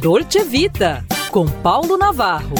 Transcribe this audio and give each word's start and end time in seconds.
Dolce 0.00 0.44
Vita, 0.44 1.04
com 1.32 1.44
Paulo 1.44 1.98
Navarro. 1.98 2.54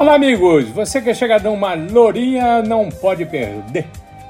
Olá, 0.00 0.14
amigos! 0.16 0.68
Você 0.70 1.00
que 1.00 1.10
é 1.10 1.14
chegadão 1.14 1.54
uma 1.54 1.74
lourinha 1.74 2.60
não 2.60 2.88
pode 2.88 3.24
perder 3.24 3.86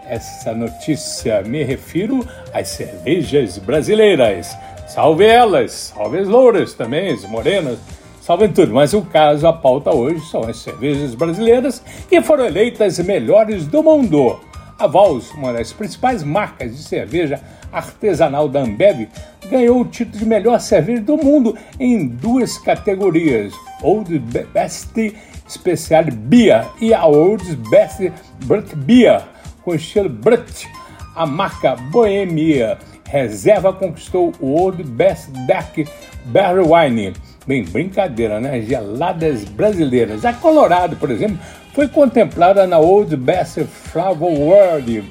essa 0.06 0.52
notícia. 0.52 1.40
Me 1.42 1.62
refiro 1.62 2.28
às 2.52 2.68
cervejas 2.68 3.56
brasileiras. 3.56 4.54
Salve 4.86 5.24
elas! 5.24 5.94
Salve 5.96 6.18
as 6.18 6.28
louras 6.28 6.74
também, 6.74 7.10
as 7.10 7.24
morenas, 7.24 7.78
salve 8.20 8.48
tudo. 8.48 8.74
Mas 8.74 8.92
o 8.92 9.00
caso, 9.00 9.46
a 9.46 9.52
pauta 9.52 9.90
hoje 9.94 10.20
são 10.26 10.42
as 10.42 10.58
cervejas 10.58 11.14
brasileiras 11.14 11.82
que 12.06 12.20
foram 12.20 12.44
eleitas 12.44 12.98
melhores 12.98 13.66
do 13.66 13.82
mundo. 13.82 14.51
A 14.82 14.86
Vals, 14.88 15.30
uma 15.34 15.52
das 15.52 15.72
principais 15.72 16.24
marcas 16.24 16.76
de 16.76 16.82
cerveja 16.82 17.40
artesanal 17.70 18.48
da 18.48 18.62
Ambev, 18.62 19.08
ganhou 19.48 19.80
o 19.80 19.84
título 19.84 20.18
de 20.18 20.26
melhor 20.26 20.58
cerveja 20.58 21.00
do 21.00 21.16
mundo 21.16 21.56
em 21.78 22.08
duas 22.08 22.58
categorias: 22.58 23.54
Old 23.80 24.18
Best 24.52 25.14
Special 25.48 26.06
Beer 26.12 26.66
e 26.80 26.92
a 26.92 27.06
Old 27.06 27.44
Best 27.70 28.12
Brut 28.44 28.74
Beer, 28.74 29.22
com 29.62 29.72
estilo 29.72 30.08
Brut. 30.08 30.68
A 31.14 31.26
marca 31.26 31.76
Bohemia 31.76 32.76
Reserva 33.08 33.72
conquistou 33.72 34.32
o 34.40 34.60
Old 34.60 34.82
Best 34.82 35.30
Dark 35.46 35.76
Barrel 36.24 36.72
Wine. 36.72 37.12
Bem, 37.46 37.62
brincadeira, 37.62 38.40
né? 38.40 38.60
Geladas 38.62 39.44
brasileiras. 39.44 40.24
A 40.24 40.32
Colorado, 40.32 40.96
por 40.96 41.10
exemplo, 41.10 41.38
foi 41.72 41.88
contemplada 41.88 42.66
na 42.66 42.78
Old 42.78 43.16
Best 43.16 43.64
Flavor 43.64 44.30
World 44.30 45.04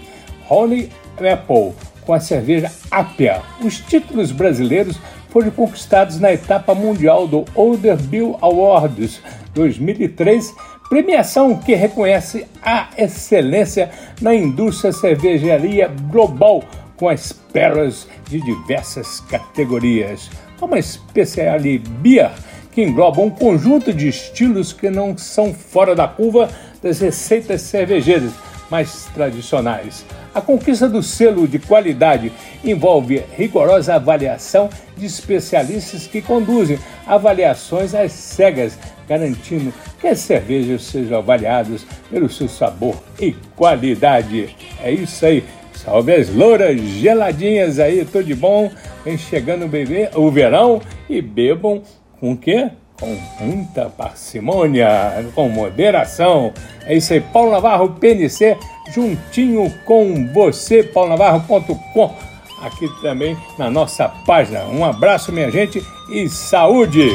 Honey 0.50 0.90
Apple 1.18 1.74
com 2.06 2.14
a 2.14 2.20
cerveja 2.20 2.72
Apia. 2.90 3.42
Os 3.62 3.80
títulos 3.80 4.32
brasileiros 4.32 4.98
foram 5.30 5.50
conquistados 5.52 6.20
na 6.20 6.34
etapa 6.34 6.76
mundial 6.76 7.28
do 7.28 7.46
Older 7.56 7.96
Bill 7.96 8.38
Awards 8.42 9.22
2003, 9.54 10.54
premiação 10.90 11.56
que 11.56 11.74
reconhece 11.74 12.46
a 12.62 12.90
excelência 12.98 13.90
na 14.22 14.36
indústria 14.36 14.92
cervejaria 14.92 15.88
global 16.10 16.64
com 16.98 17.08
as 17.08 17.32
pérolas 17.32 18.08
de 18.30 18.42
diversas 18.42 19.22
categorias, 19.22 20.30
como 20.60 20.76
a 20.76 20.82
Special 20.82 21.60
Beer 22.02 22.32
que 22.72 22.82
engloba 22.82 23.22
um 23.22 23.30
conjunto 23.30 23.94
de 23.94 24.08
estilos 24.08 24.72
que 24.72 24.90
não 24.90 25.18
são 25.18 25.54
fora 25.54 25.94
da 25.94 26.08
curva 26.08 26.50
das 26.82 27.00
receitas 27.00 27.62
cervejeiras 27.62 28.32
mais 28.70 29.06
tradicionais. 29.14 30.06
A 30.34 30.40
conquista 30.40 30.88
do 30.88 31.04
selo 31.04 31.46
de 31.46 31.60
qualidade 31.60 32.32
envolve 32.64 33.22
rigorosa 33.38 33.96
avaliação 33.96 34.70
de 34.96 35.06
especialistas 35.06 36.08
que 36.08 36.22
conduzem 36.22 36.80
avaliações 37.06 37.94
às 37.94 38.14
cegas, 38.14 38.80
garantindo 39.10 39.74
que 40.00 40.08
as 40.08 40.20
cervejas 40.20 40.84
sejam 40.84 41.18
avaliadas 41.18 41.86
pelo 42.10 42.30
seu 42.30 42.48
sabor 42.48 42.96
e 43.20 43.34
qualidade. 43.58 44.56
É 44.82 44.90
isso 44.90 45.26
aí. 45.26 45.44
Salve 45.74 46.14
as 46.14 46.30
louras 46.30 46.80
geladinhas 46.80 47.80
aí, 47.80 48.06
tudo 48.06 48.24
de 48.24 48.36
bom? 48.36 48.72
Vem 49.04 49.18
chegando 49.18 49.66
o, 49.66 49.68
bebê, 49.68 50.10
o 50.16 50.30
verão 50.30 50.82
e 51.10 51.22
bebam 51.22 51.82
com 52.22 52.34
o 52.34 52.38
quê? 52.38 52.70
Com 53.00 53.18
muita 53.40 53.90
parcimônia, 53.90 54.88
com 55.34 55.50
moderação. 55.50 56.54
É 56.86 56.96
isso 56.96 57.12
aí, 57.12 57.20
Paulo 57.20 57.52
Navarro, 57.52 57.90
PNC, 58.00 58.56
juntinho 58.94 59.74
com 59.86 60.28
você, 60.32 60.84
paulonavarro.com, 60.84 62.16
aqui 62.62 62.88
também 63.02 63.36
na 63.58 63.72
nossa 63.72 64.08
página. 64.08 64.66
Um 64.66 64.86
abraço, 64.86 65.34
minha 65.34 65.50
gente, 65.50 65.84
e 66.12 66.30
saúde! 66.30 67.10